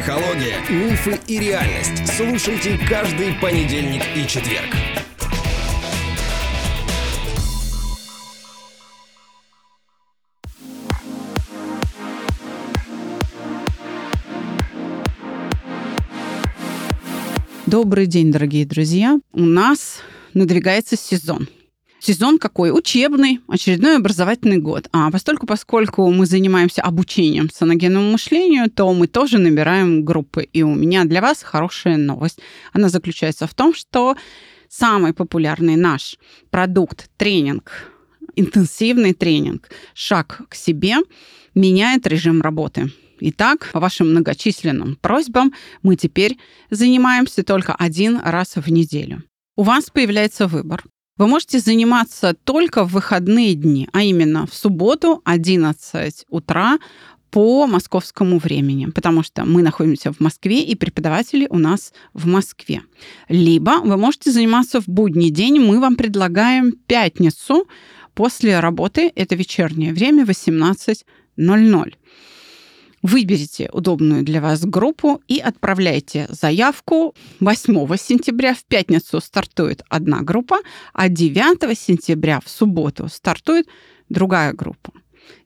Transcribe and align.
Психология, 0.00 0.56
мифы 0.70 1.20
и 1.26 1.38
реальность. 1.38 2.06
Слушайте 2.16 2.78
каждый 2.88 3.34
понедельник 3.34 4.02
и 4.16 4.26
четверг. 4.26 4.74
Добрый 17.66 18.06
день, 18.06 18.32
дорогие 18.32 18.64
друзья. 18.64 19.20
У 19.34 19.42
нас 19.42 20.00
надвигается 20.32 20.96
сезон. 20.96 21.46
Сезон 22.00 22.38
какой? 22.38 22.70
Учебный, 22.70 23.40
очередной 23.46 23.96
образовательный 23.96 24.56
год. 24.56 24.88
А 24.90 25.10
постольку, 25.10 25.46
поскольку 25.46 26.10
мы 26.10 26.24
занимаемся 26.24 26.80
обучением 26.80 27.50
саногенному 27.50 28.12
мышлению, 28.12 28.70
то 28.70 28.90
мы 28.94 29.06
тоже 29.06 29.36
набираем 29.36 30.02
группы. 30.02 30.42
И 30.44 30.62
у 30.62 30.74
меня 30.74 31.04
для 31.04 31.20
вас 31.20 31.42
хорошая 31.42 31.98
новость. 31.98 32.38
Она 32.72 32.88
заключается 32.88 33.46
в 33.46 33.54
том, 33.54 33.74
что 33.74 34.16
самый 34.70 35.12
популярный 35.12 35.76
наш 35.76 36.16
продукт, 36.48 37.10
тренинг, 37.18 37.92
интенсивный 38.34 39.12
тренинг 39.12 39.68
«Шаг 39.92 40.40
к 40.48 40.54
себе» 40.54 40.96
меняет 41.54 42.06
режим 42.06 42.40
работы. 42.40 42.90
Итак, 43.20 43.68
по 43.74 43.80
вашим 43.80 44.10
многочисленным 44.10 44.96
просьбам 44.96 45.52
мы 45.82 45.96
теперь 45.96 46.38
занимаемся 46.70 47.42
только 47.42 47.74
один 47.74 48.18
раз 48.24 48.56
в 48.56 48.72
неделю. 48.72 49.22
У 49.56 49.64
вас 49.64 49.90
появляется 49.90 50.46
выбор. 50.46 50.82
Вы 51.20 51.26
можете 51.26 51.58
заниматься 51.58 52.34
только 52.44 52.82
в 52.82 52.92
выходные 52.92 53.54
дни, 53.54 53.86
а 53.92 54.02
именно 54.02 54.46
в 54.46 54.54
субботу 54.54 55.20
11 55.26 56.24
утра 56.30 56.78
по 57.30 57.66
московскому 57.66 58.38
времени, 58.38 58.86
потому 58.86 59.22
что 59.22 59.44
мы 59.44 59.60
находимся 59.60 60.14
в 60.14 60.20
Москве, 60.20 60.62
и 60.62 60.74
преподаватели 60.74 61.46
у 61.50 61.58
нас 61.58 61.92
в 62.14 62.26
Москве. 62.26 62.80
Либо 63.28 63.80
вы 63.84 63.98
можете 63.98 64.30
заниматься 64.32 64.80
в 64.80 64.88
будний 64.88 65.28
день. 65.28 65.60
Мы 65.60 65.78
вам 65.78 65.96
предлагаем 65.96 66.72
пятницу 66.72 67.68
после 68.14 68.58
работы, 68.58 69.12
это 69.14 69.34
вечернее 69.34 69.92
время, 69.92 70.24
18.00. 70.24 71.94
Выберите 73.02 73.70
удобную 73.72 74.22
для 74.22 74.42
вас 74.42 74.64
группу 74.64 75.22
и 75.26 75.38
отправляйте 75.38 76.26
заявку 76.28 77.14
8 77.40 77.96
сентября. 77.96 78.54
В 78.54 78.64
пятницу 78.64 79.20
стартует 79.20 79.82
одна 79.88 80.20
группа, 80.20 80.58
а 80.92 81.08
9 81.08 81.78
сентября 81.78 82.40
в 82.44 82.50
субботу 82.50 83.08
стартует 83.08 83.66
другая 84.10 84.52
группа. 84.52 84.92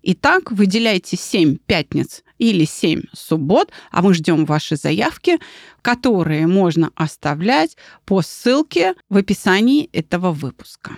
Итак, 0.03 0.51
выделяйте 0.51 1.17
7 1.17 1.59
пятниц 1.67 2.25
или 2.39 2.65
7 2.65 3.03
суббот, 3.13 3.71
а 3.91 4.03
мы 4.03 4.15
ждем 4.15 4.45
ваши 4.45 4.77
заявки, 4.77 5.39
которые 5.83 6.47
можно 6.47 6.91
оставлять 6.97 7.77
по 8.05 8.23
ссылке 8.23 8.95
в 9.09 9.17
описании 9.17 9.89
этого 9.93 10.33
выпуска. 10.33 10.97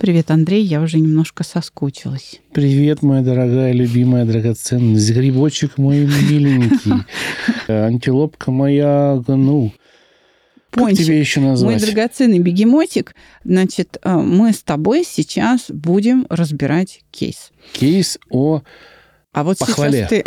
Привет, 0.00 0.30
Андрей, 0.30 0.64
я 0.64 0.80
уже 0.80 0.98
немножко 0.98 1.44
соскучилась. 1.44 2.40
Привет, 2.54 3.02
моя 3.02 3.20
дорогая, 3.20 3.72
любимая, 3.72 4.24
драгоценность. 4.24 5.10
Грибочек 5.10 5.76
мой 5.76 6.06
миленький. 6.06 7.04
Антилопка 7.68 8.50
моя, 8.50 9.22
ну, 9.28 9.74
как 10.70 10.84
Пончик, 10.84 11.04
тебе 11.04 11.20
еще 11.20 11.40
назвать? 11.40 11.82
Мой 11.82 11.86
драгоценный 11.86 12.38
бегемотик. 12.38 13.14
Значит, 13.44 13.98
э, 14.02 14.16
мы 14.16 14.54
с 14.54 14.62
тобой 14.62 15.04
сейчас 15.06 15.66
будем 15.68 16.26
разбирать 16.30 17.02
кейс. 17.10 17.50
Кейс 17.74 18.18
о 18.30 18.62
А 19.32 19.44
вот 19.44 19.58
Похвале. 19.58 20.08
сейчас 20.08 20.08
ты... 20.08 20.24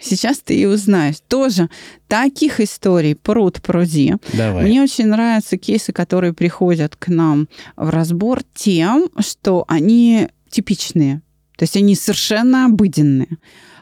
сейчас 0.00 0.38
ты 0.40 0.60
и 0.60 0.66
узнаешь. 0.66 1.16
Тоже 1.26 1.70
таких 2.06 2.60
историй 2.60 3.14
пруд 3.14 3.62
пруди. 3.62 4.14
Давай. 4.34 4.64
Мне 4.64 4.82
очень 4.82 5.06
нравятся 5.06 5.56
кейсы, 5.56 5.92
которые 5.92 6.34
приходят 6.34 6.96
к 6.96 7.08
нам 7.08 7.48
в 7.76 7.88
разбор 7.88 8.42
тем, 8.54 9.08
что 9.20 9.64
они 9.68 10.28
типичные. 10.50 11.22
То 11.56 11.62
есть 11.62 11.76
они 11.76 11.94
совершенно 11.94 12.66
обыденные. 12.66 13.38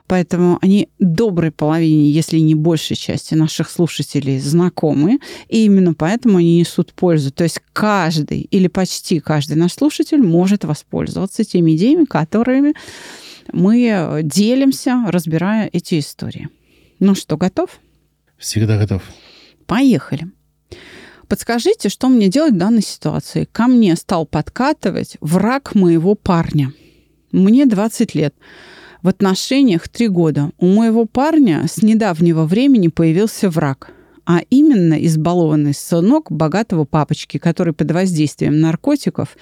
Поэтому 0.07 0.59
они 0.63 0.89
доброй 0.99 1.51
половине, 1.51 2.11
если 2.11 2.39
не 2.39 2.55
большей 2.55 2.97
части 2.97 3.35
наших 3.35 3.71
слушателей 3.71 4.41
знакомы, 4.41 5.19
и 5.49 5.67
именно 5.67 5.93
поэтому 5.93 6.39
они 6.39 6.61
несут 6.61 6.95
пользу. 6.95 7.31
То 7.31 7.45
есть 7.45 7.61
каждый 7.75 8.41
или 8.41 8.69
почти 8.69 9.21
каждый 9.21 9.57
наш 9.57 9.75
слушатель 9.75 10.23
может 10.23 10.65
воспользоваться 10.65 11.45
теми 11.45 11.77
идеями, 11.77 12.05
которыми 12.07 12.75
мы 13.53 14.21
делимся, 14.23 15.05
разбирая 15.09 15.69
эти 15.73 15.99
истории. 15.99 16.49
Ну 16.99 17.15
что, 17.15 17.37
готов? 17.37 17.81
Всегда 18.39 18.79
готов. 18.79 19.03
Поехали. 19.67 20.29
Подскажите, 21.29 21.89
что 21.89 22.09
мне 22.09 22.29
делать 22.29 22.55
в 22.55 22.59
данной 22.59 22.83
ситуации? 22.83 23.49
Ко 23.51 23.67
мне 23.67 23.97
стал 23.97 24.27
подкатывать 24.27 25.17
враг 25.21 25.75
моего 25.75 26.15
парня. 26.15 26.73
Мне 27.33 27.67
20 27.67 28.15
лет. 28.15 28.35
В 29.03 29.09
отношениях 29.09 29.89
3 29.89 30.09
года. 30.09 30.51
У 30.59 30.67
моего 30.67 31.05
парня 31.05 31.67
с 31.69 31.83
недавнего 31.83 32.45
времени 32.45 32.89
появился 32.89 33.51
враг. 33.51 33.93
А 34.29 34.43
именно 34.51 34.93
избалованный 35.07 35.73
сынок 35.73 36.31
богатого 36.31 36.85
папочки, 36.85 37.39
который 37.39 37.73
под 37.73 37.91
воздействием 37.93 38.61
наркотиков 38.61 39.39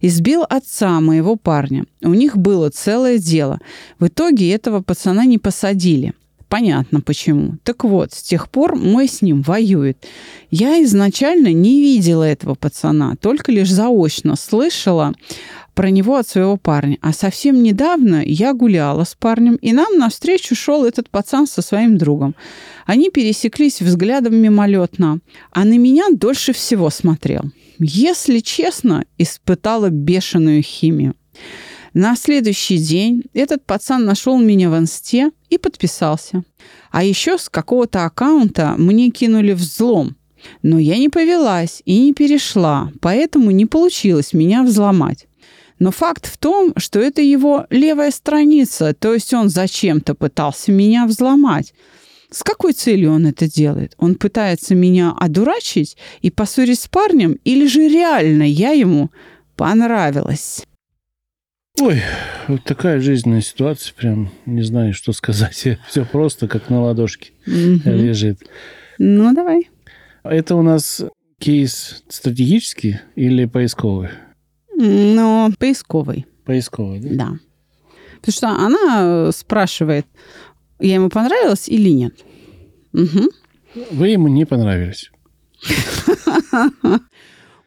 избил 0.00 0.42
отца 0.42 1.00
моего 1.00 1.36
парня. 1.36 1.84
У 2.02 2.12
них 2.14 2.36
было 2.36 2.68
целое 2.70 3.18
дело. 3.18 3.60
В 4.00 4.08
итоге 4.08 4.50
этого 4.50 4.82
пацана 4.82 5.24
не 5.24 5.38
посадили. 5.38 6.14
Понятно 6.48 7.00
почему. 7.00 7.58
Так 7.62 7.84
вот, 7.84 8.12
с 8.12 8.22
тех 8.22 8.50
пор 8.50 8.74
мой 8.74 9.06
с 9.06 9.22
ним 9.22 9.42
воюет. 9.42 10.04
Я 10.50 10.82
изначально 10.82 11.52
не 11.52 11.80
видела 11.80 12.24
этого 12.24 12.56
пацана, 12.56 13.14
только 13.14 13.52
лишь 13.52 13.70
заочно 13.70 14.34
слышала 14.34 15.14
про 15.74 15.90
него 15.90 16.16
от 16.16 16.28
своего 16.28 16.56
парня. 16.56 16.98
А 17.00 17.12
совсем 17.12 17.62
недавно 17.62 18.22
я 18.24 18.54
гуляла 18.54 19.04
с 19.04 19.14
парнем, 19.14 19.56
и 19.56 19.72
нам 19.72 19.98
навстречу 19.98 20.54
шел 20.54 20.84
этот 20.84 21.10
пацан 21.10 21.46
со 21.46 21.62
своим 21.62 21.98
другом. 21.98 22.34
Они 22.86 23.10
пересеклись 23.10 23.80
взглядом 23.80 24.36
мимолетно, 24.36 25.18
а 25.50 25.64
на 25.64 25.76
меня 25.76 26.06
дольше 26.12 26.52
всего 26.52 26.90
смотрел. 26.90 27.42
Если 27.78 28.38
честно, 28.38 29.04
испытала 29.18 29.90
бешеную 29.90 30.62
химию. 30.62 31.14
На 31.92 32.16
следующий 32.16 32.78
день 32.78 33.22
этот 33.34 33.64
пацан 33.64 34.04
нашел 34.04 34.38
меня 34.38 34.68
в 34.68 34.76
инсте 34.76 35.30
и 35.48 35.58
подписался. 35.58 36.42
А 36.90 37.04
еще 37.04 37.38
с 37.38 37.48
какого-то 37.48 38.04
аккаунта 38.04 38.74
мне 38.76 39.10
кинули 39.10 39.52
взлом. 39.52 40.16
Но 40.62 40.78
я 40.78 40.98
не 40.98 41.08
повелась 41.08 41.82
и 41.84 42.00
не 42.00 42.12
перешла, 42.12 42.92
поэтому 43.00 43.50
не 43.50 43.64
получилось 43.64 44.32
меня 44.32 44.62
взломать. 44.62 45.26
Но 45.78 45.90
факт 45.90 46.26
в 46.26 46.38
том, 46.38 46.72
что 46.76 47.00
это 47.00 47.20
его 47.20 47.66
левая 47.70 48.10
страница, 48.10 48.94
то 48.94 49.12
есть 49.12 49.34
он 49.34 49.48
зачем-то 49.48 50.14
пытался 50.14 50.72
меня 50.72 51.06
взломать. 51.06 51.74
С 52.30 52.42
какой 52.42 52.72
целью 52.72 53.12
он 53.12 53.26
это 53.26 53.48
делает? 53.48 53.94
Он 53.98 54.14
пытается 54.14 54.74
меня 54.74 55.14
одурачить 55.18 55.96
и 56.20 56.30
поссорить 56.30 56.80
с 56.80 56.88
парнем, 56.88 57.38
или 57.44 57.66
же 57.66 57.88
реально 57.88 58.42
я 58.44 58.70
ему 58.70 59.10
понравилась? 59.56 60.64
Ой, 61.80 62.00
вот 62.46 62.62
такая 62.64 63.00
жизненная 63.00 63.40
ситуация, 63.40 63.94
прям 63.94 64.30
не 64.46 64.62
знаю, 64.62 64.94
что 64.94 65.12
сказать. 65.12 65.66
Все 65.88 66.04
просто, 66.04 66.46
как 66.48 66.70
на 66.70 66.82
ладошке 66.82 67.32
Мгм. 67.46 67.82
лежит. 67.84 68.38
Ну, 68.98 69.34
давай. 69.34 69.68
Это 70.22 70.54
у 70.54 70.62
нас 70.62 71.04
кейс 71.40 72.04
стратегический 72.08 73.00
или 73.16 73.44
поисковый? 73.44 74.10
Но 74.76 75.50
поисковый, 75.58 76.26
Поисковый, 76.44 77.00
да? 77.00 77.10
да. 77.10 77.38
Потому 78.16 78.32
что 78.32 78.48
она 78.48 79.28
э, 79.28 79.32
спрашивает, 79.34 80.06
я 80.78 80.94
ему 80.94 81.08
понравилась 81.08 81.68
или 81.68 81.90
нет. 81.90 82.14
Мгм. 82.92 83.28
Вы 83.90 84.08
ему 84.08 84.28
не 84.28 84.44
понравились. 84.44 85.10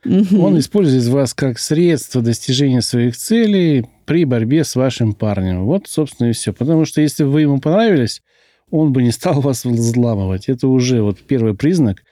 Он 0.04 0.58
использует 0.60 1.06
вас 1.06 1.34
как 1.34 1.60
средство 1.60 2.22
достижения 2.22 2.82
своих 2.82 3.18
целей 3.18 3.86
при 4.06 4.26
борьбе 4.26 4.64
с 4.64 4.76
вашим 4.76 5.14
парнем. 5.14 5.66
Вот, 5.66 5.88
собственно, 5.88 6.30
и 6.30 6.34
все. 6.34 6.54
Потому 6.54 6.86
что 6.86 7.02
если 7.02 7.24
бы 7.24 7.32
вы 7.32 7.42
ему 7.42 7.60
понравились, 7.60 8.22
он 8.70 8.94
бы 8.94 9.04
не 9.04 9.12
стал 9.12 9.42
вас 9.42 9.66
взламывать. 9.66 10.50
Это 10.50 10.68
уже 10.68 11.02
вот 11.02 11.20
первый 11.20 11.56
признак, 11.56 12.04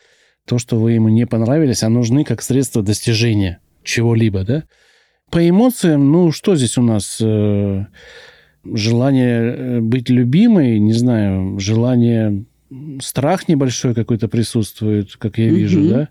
то, 0.45 0.57
что 0.57 0.77
вы 0.77 0.94
ему 0.94 1.09
не 1.09 1.25
понравились, 1.25 1.83
а 1.83 1.89
нужны 1.89 2.24
как 2.24 2.41
средство 2.41 2.81
достижения 2.83 3.59
чего-либо, 3.85 4.43
да? 4.43 4.63
По 5.31 5.47
эмоциям, 5.47 6.11
ну, 6.11 6.31
что 6.31 6.55
здесь 6.55 6.77
у 6.77 6.81
нас? 6.81 7.17
Э, 7.21 7.85
Желание 8.73 9.53
э, 9.55 9.79
быть 9.79 10.09
любимой, 10.09 10.79
не 10.79 10.93
знаю, 10.93 11.59
желание... 11.59 12.45
Страх 12.99 13.47
небольшой 13.47 13.93
какой-то 13.93 14.27
присутствует, 14.27 15.15
как 15.17 15.37
я 15.37 15.49
вижу, 15.49 15.79
Мгм. 15.79 15.89
да? 15.89 16.09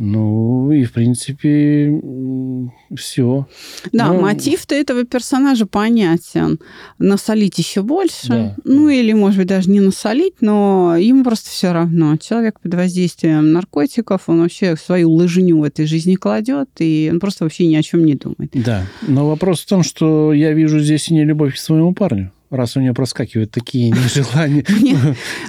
Ну, 0.00 0.72
и, 0.72 0.84
в 0.84 0.92
принципе, 0.92 1.92
все. 2.96 3.46
Да, 3.92 4.08
Ну, 4.08 4.22
мотив-то 4.22 4.74
этого 4.74 5.04
персонажа 5.04 5.66
понятен. 5.66 6.58
Насолить 6.98 7.58
еще 7.58 7.82
больше. 7.82 8.28
Да. 8.28 8.56
Ну, 8.64 8.88
или, 8.88 9.12
может 9.12 9.38
быть, 9.38 9.48
даже 9.48 9.70
не 9.70 9.80
насолить, 9.80 10.40
но 10.40 10.96
ему 10.96 11.22
просто 11.22 11.50
все 11.50 11.72
равно. 11.72 12.16
Человек 12.16 12.60
под 12.60 12.74
воздействием 12.74 13.52
наркотиков, 13.52 14.22
он 14.26 14.40
вообще 14.40 14.74
свою 14.76 15.10
лыжню 15.10 15.58
в 15.58 15.64
этой 15.64 15.84
жизни 15.84 16.14
кладет, 16.14 16.70
и 16.78 17.10
он 17.12 17.20
просто 17.20 17.44
вообще 17.44 17.66
ни 17.66 17.74
о 17.74 17.82
чем 17.82 18.06
не 18.06 18.14
думает. 18.14 18.52
Да. 18.54 18.86
Но 19.06 19.28
вопрос 19.28 19.60
в 19.60 19.66
том, 19.66 19.82
что 19.82 20.32
я 20.32 20.52
вижу 20.52 20.80
здесь 20.80 21.10
и 21.10 21.14
не 21.14 21.24
любовь 21.24 21.54
к 21.56 21.58
своему 21.58 21.92
парню, 21.92 22.32
раз 22.50 22.76
у 22.76 22.80
нее 22.80 22.92
проскакивают 22.92 23.50
такие 23.50 23.90
нежелания. 23.90 24.64
Мне, 24.68 24.96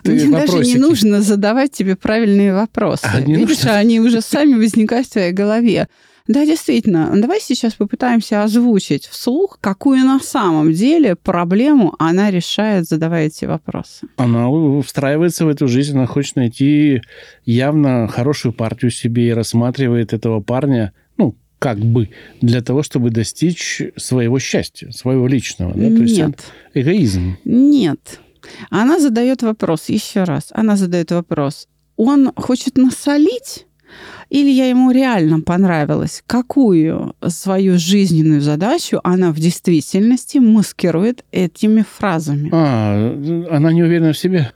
Ты 0.04 0.12
мне 0.28 0.46
даже 0.46 0.60
не 0.60 0.76
нужно 0.76 1.22
задавать 1.22 1.72
тебе 1.72 1.96
правильные 1.96 2.54
вопросы. 2.54 3.06
А, 3.06 3.20
Видишь, 3.20 3.66
они 3.66 4.00
уже 4.00 4.22
сами 4.22 4.56
возникают 4.56 5.08
в 5.08 5.12
твоей 5.12 5.32
голове. 5.32 5.88
Да, 6.28 6.46
действительно. 6.46 7.12
Давай 7.20 7.42
сейчас 7.42 7.74
попытаемся 7.74 8.44
озвучить 8.44 9.08
вслух, 9.08 9.58
какую 9.60 10.06
на 10.06 10.20
самом 10.20 10.72
деле 10.72 11.16
проблему 11.16 11.96
она 11.98 12.30
решает, 12.30 12.88
задавая 12.88 13.28
эти 13.28 13.46
вопросы. 13.46 14.08
Она 14.18 14.48
встраивается 14.82 15.46
в 15.46 15.50
эту 15.50 15.68
жизнь, 15.68 15.98
она 15.98 16.06
хочет 16.06 16.36
найти 16.36 17.02
явно 17.44 18.08
хорошую 18.08 18.54
партию 18.54 18.92
себе 18.92 19.30
и 19.30 19.34
рассматривает 19.34 20.14
этого 20.14 20.42
парня, 20.42 20.94
ну, 21.18 21.36
как 21.62 21.78
бы, 21.78 22.10
для 22.42 22.62
того, 22.62 22.82
чтобы 22.82 23.12
достичь 23.12 23.84
своего 23.96 24.40
счастья, 24.40 24.90
своего 24.90 25.28
личного. 25.28 25.74
Да? 25.76 25.88
То 25.96 26.02
есть 26.02 26.18
Нет, 26.18 26.44
эгоизм. 26.74 27.38
нет. 27.46 28.20
Она 28.72 29.00
задает 29.00 29.44
вопрос, 29.44 29.90
еще 29.90 30.24
раз, 30.24 30.48
она 30.52 30.76
задает 30.76 31.12
вопрос. 31.12 31.68
Он 31.98 32.32
хочет 32.36 32.78
насолить 32.78 33.68
или 34.30 34.50
я 34.50 34.70
ему 34.70 34.90
реально 34.90 35.42
понравилась? 35.42 36.24
Какую 36.26 37.14
свою 37.28 37.78
жизненную 37.78 38.42
задачу 38.42 39.00
она 39.04 39.32
в 39.32 39.36
действительности 39.36 40.40
маскирует 40.40 41.26
этими 41.32 41.84
фразами? 41.88 42.50
А, 42.52 43.14
она 43.52 43.72
не 43.72 43.84
уверена 43.84 44.14
в 44.14 44.18
себе. 44.18 44.52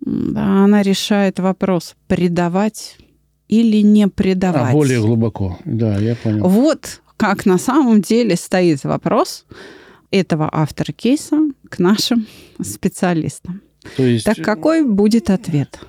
Да, 0.00 0.64
она 0.64 0.80
решает 0.82 1.40
вопрос, 1.40 1.94
предавать 2.06 2.96
или 3.48 3.78
не 3.82 4.08
предавать. 4.08 4.70
А, 4.70 4.72
более 4.72 5.00
глубоко. 5.00 5.58
Да, 5.64 5.96
я 5.98 6.14
понял. 6.16 6.46
Вот 6.48 7.00
как 7.16 7.46
на 7.46 7.58
самом 7.58 8.00
деле 8.02 8.36
стоит 8.36 8.84
вопрос 8.84 9.44
этого 10.10 10.48
автора 10.52 10.92
кейса 10.92 11.36
к 11.68 11.78
нашим 11.78 12.26
специалистам. 12.62 13.60
То 13.96 14.04
есть 14.04 14.24
Так 14.24 14.38
какой 14.38 14.82
будет 14.84 15.30
ответ? 15.30 15.80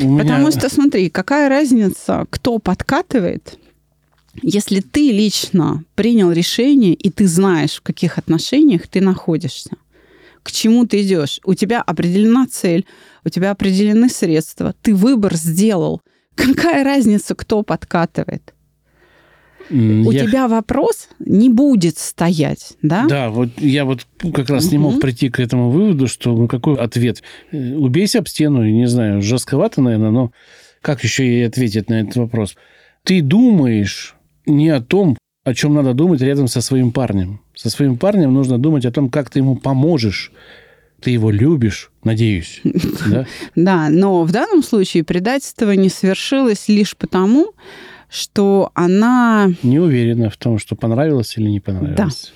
у 0.00 0.04
меня- 0.04 0.22
Потому 0.22 0.50
что, 0.50 0.68
смотри, 0.68 1.10
какая 1.10 1.48
разница, 1.48 2.26
кто 2.30 2.58
подкатывает, 2.58 3.58
если 4.42 4.80
ты 4.80 5.10
лично 5.12 5.84
принял 5.94 6.32
решение, 6.32 6.94
и 6.94 7.10
ты 7.10 7.26
знаешь, 7.28 7.76
в 7.76 7.82
каких 7.82 8.18
отношениях 8.18 8.88
ты 8.88 9.00
находишься, 9.00 9.70
к 10.42 10.50
чему 10.52 10.86
ты 10.86 11.02
идешь. 11.02 11.40
У 11.44 11.54
тебя 11.54 11.80
определена 11.82 12.46
цель, 12.50 12.84
у 13.24 13.28
тебя 13.28 13.50
определены 13.52 14.08
средства, 14.08 14.74
ты 14.82 14.94
выбор 14.94 15.34
сделал. 15.36 16.00
Какая 16.34 16.84
разница, 16.84 17.34
кто 17.34 17.62
подкатывает? 17.62 18.54
У 19.70 20.10
я- 20.10 20.26
тебя 20.26 20.46
вопрос 20.46 21.08
не 21.18 21.48
будет 21.48 21.96
стоять, 21.96 22.74
да? 22.82 23.06
Да, 23.08 23.30
вот 23.30 23.48
я 23.58 23.84
вот 23.84 24.06
как 24.34 24.50
раз 24.50 24.70
не 24.70 24.78
мог 24.78 25.00
прийти 25.00 25.30
к 25.30 25.40
этому 25.40 25.70
выводу, 25.70 26.06
что 26.06 26.36
ну, 26.36 26.48
какой 26.48 26.76
ответ. 26.76 27.22
Э, 27.50 27.74
Убейся 27.76 28.18
об 28.18 28.28
стену, 28.28 28.62
не 28.64 28.86
знаю, 28.86 29.22
жестковато, 29.22 29.80
наверное, 29.80 30.10
но 30.10 30.32
как 30.82 31.02
еще 31.02 31.24
ей 31.26 31.46
ответить 31.46 31.88
на 31.88 32.00
этот 32.00 32.16
вопрос? 32.16 32.56
Ты 33.04 33.22
думаешь 33.22 34.16
не 34.44 34.68
о 34.68 34.80
том, 34.82 35.16
о 35.44 35.54
чем 35.54 35.74
надо 35.74 35.94
думать 35.94 36.20
рядом 36.20 36.46
со 36.46 36.60
своим 36.60 36.92
парнем. 36.92 37.40
Со 37.54 37.70
своим 37.70 37.96
парнем 37.96 38.34
нужно 38.34 38.58
думать 38.58 38.84
о 38.84 38.92
том, 38.92 39.10
как 39.10 39.30
ты 39.30 39.38
ему 39.38 39.56
поможешь. 39.56 40.30
Ты 41.04 41.10
его 41.10 41.30
любишь, 41.30 41.90
надеюсь. 42.02 42.62
Да? 43.06 43.26
Да, 43.54 43.88
но 43.90 44.24
в 44.24 44.32
данном 44.32 44.62
случае 44.62 45.04
предательство 45.04 45.70
не 45.72 45.90
свершилось 45.90 46.68
лишь 46.68 46.96
потому, 46.96 47.52
что 48.08 48.70
она... 48.74 49.50
Не 49.62 49.78
уверена 49.78 50.30
в 50.30 50.36
том, 50.36 50.58
что 50.58 50.74
понравилось 50.74 51.36
или 51.36 51.48
не 51.50 51.60
понравилось. 51.60 52.32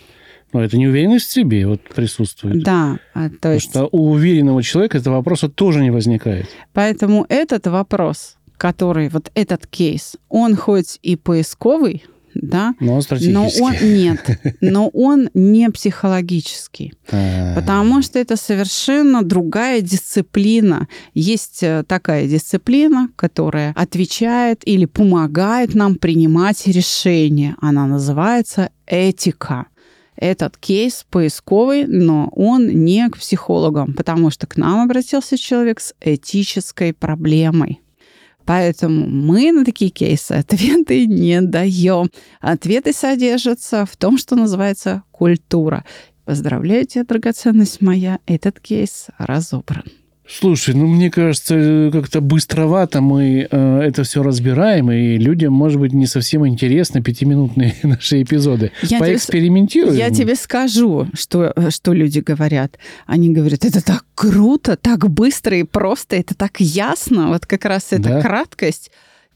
Но 0.53 0.63
это 0.63 0.77
неуверенность 0.77 1.27
в 1.27 1.33
себе 1.33 1.67
вот 1.67 1.83
присутствует. 1.83 2.63
Да, 2.63 2.99
а, 3.15 3.29
то 3.29 3.35
Потому 3.35 3.55
есть... 3.55 3.71
что 3.71 3.89
у 3.93 4.11
уверенного 4.13 4.63
человека 4.63 4.99
этого 4.99 5.17
вопроса 5.17 5.49
тоже 5.49 5.81
не 5.81 5.91
возникает. 5.91 6.47
Поэтому 6.73 7.27
этот 7.29 7.67
вопрос, 7.67 8.37
который, 8.57 9.09
вот 9.09 9.31
этот 9.35 9.67
кейс, 9.67 10.17
он 10.29 10.57
хоть 10.57 10.99
и 11.03 11.17
поисковый, 11.17 12.05
да, 12.35 12.75
Но 12.81 12.93
он 12.93 12.97
но 12.97 13.03
стратегический. 13.03 13.63
он 13.63 13.75
нет, 13.95 14.41
но 14.61 14.89
он 14.89 15.31
не 15.35 15.71
психологический. 15.71 16.95
А, 17.11 17.55
Потому 17.55 18.03
что 18.03 18.19
это 18.19 18.37
совершенно 18.37 19.23
другая 19.23 19.81
дисциплина. 19.81 20.89
Есть 21.15 21.63
э, 21.63 21.85
такая 21.87 22.27
дисциплина, 22.27 23.09
которая 23.17 23.73
отвечает 23.77 24.63
или 24.67 24.85
помогает 24.85 25.75
нам 25.75 25.97
принимать 25.97 26.67
решения. 26.67 27.57
Она 27.61 27.87
называется 27.87 28.71
этика. 28.87 29.67
Этот 30.17 30.57
кейс 30.57 31.07
поисковый, 31.09 31.87
но 31.87 32.29
он 32.35 32.67
не 32.69 33.09
к 33.09 33.19
психологам, 33.19 33.95
потому 33.95 34.31
что 34.31 34.49
к 34.49 34.57
нам 34.57 34.81
обратился 34.81 35.39
человек 35.39 35.81
с 35.81 35.95
этической 36.01 36.93
проблемой. 36.93 37.81
Поэтому 38.49 39.07
мы 39.07 39.53
на 39.53 39.63
такие 39.63 39.91
кейсы 39.91 40.33
ответы 40.33 41.05
не 41.07 41.43
даем. 41.43 42.11
Ответы 42.41 42.95
содержатся 42.95 43.85
в 43.85 43.95
том, 43.99 44.17
что 44.17 44.37
называется 44.37 45.03
культура. 45.11 45.85
Поздравляю 46.25 46.87
тебя, 46.87 47.05
драгоценность 47.05 47.83
моя, 47.83 48.21
этот 48.27 48.59
кейс 48.59 49.09
разобран. 49.19 49.85
Слушай, 50.31 50.75
ну 50.75 50.87
мне 50.87 51.11
кажется, 51.11 51.89
как-то 51.91 52.21
быстровато 52.21 53.01
мы 53.01 53.49
э, 53.51 53.81
это 53.81 54.03
все 54.05 54.23
разбираем, 54.23 54.91
и 54.93 55.17
людям, 55.17 55.55
может 55.55 55.81
быть, 55.81 55.95
не 55.95 56.07
совсем 56.07 56.47
интересны 56.47 57.03
пятиминутные 57.03 57.75
наши 57.83 58.23
эпизоды. 58.23 58.71
Я 58.83 58.89
тебе, 58.89 58.99
Поэкспериментируем. 59.01 59.97
я 59.97 60.11
тебе 60.11 60.35
скажу, 60.35 61.09
что, 61.15 61.55
что 61.71 61.95
люди 61.95 62.19
говорят. 62.21 62.79
Они 63.07 63.31
говорят, 63.31 63.65
это 63.65 63.83
так 63.85 64.05
круто, 64.15 64.77
так 64.77 65.09
быстро 65.11 65.57
и 65.57 65.63
просто, 65.63 66.17
это 66.17 66.35
так 66.35 66.61
ясно. 66.61 67.29
Вот 67.29 67.47
как 67.47 67.65
раз 67.65 67.87
эта 67.93 68.09
Да. 68.09 68.21
краткость, 68.21 68.91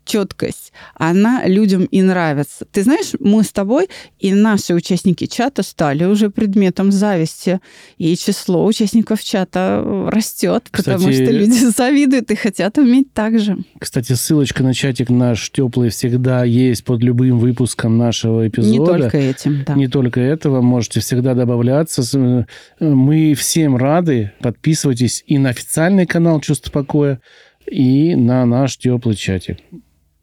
четкость, 0.04 0.72
она 0.94 1.44
людям 1.46 1.84
и 1.84 2.02
нравится. 2.02 2.64
Ты 2.70 2.82
знаешь, 2.82 3.12
мы 3.20 3.44
с 3.44 3.52
тобой 3.52 3.88
и 4.18 4.32
наши 4.34 4.74
участники 4.74 5.26
чата 5.26 5.62
стали 5.62 6.04
уже 6.04 6.30
предметом 6.30 6.92
зависти, 6.92 7.60
и 7.98 8.16
число 8.16 8.64
участников 8.64 9.22
чата 9.22 9.82
растет, 10.08 10.68
потому 10.72 10.98
Кстати, 10.98 11.24
что 11.24 11.32
люди 11.32 11.58
завидуют 11.76 12.30
и 12.30 12.34
хотят 12.34 12.78
уметь 12.78 13.12
так 13.12 13.38
же. 13.38 13.58
Кстати, 13.78 14.12
ссылочка 14.12 14.62
на 14.62 14.74
чатик 14.74 15.10
наш 15.10 15.50
теплый 15.50 15.90
всегда 15.90 16.44
есть 16.44 16.84
под 16.84 17.02
любым 17.02 17.38
выпуском 17.38 17.98
нашего 17.98 18.46
эпизода. 18.48 18.72
Не 18.72 19.00
только 19.00 19.18
этим, 19.18 19.64
да. 19.64 19.74
Не 19.74 19.88
только 19.88 20.20
этого, 20.20 20.60
можете 20.60 21.00
всегда 21.00 21.34
добавляться. 21.34 22.02
Э, 22.18 22.44
Мы 22.80 23.34
всем 23.34 23.76
рады. 23.76 24.32
Подписывайтесь 24.40 25.22
и 25.26 25.38
на 25.38 25.50
официальный 25.50 26.06
канал 26.06 26.40
«Чувство 26.40 26.70
покоя», 26.70 27.20
и 27.66 28.14
на 28.14 28.44
наш 28.46 28.76
теплый 28.76 29.14
чатик. 29.14 29.58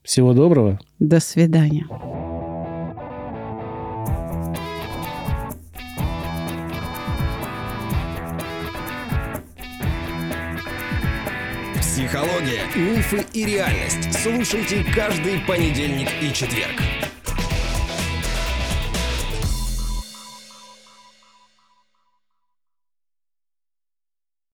Всего 0.03 0.33
доброго. 0.33 0.79
До 0.99 1.19
свидания. 1.19 1.85
Психология, 11.79 12.63
мифы 12.75 13.25
и 13.33 13.45
реальность. 13.45 14.13
Слушайте 14.13 14.83
каждый 14.95 15.39
понедельник 15.41 16.09
и 16.21 16.33
четверг. 16.33 16.81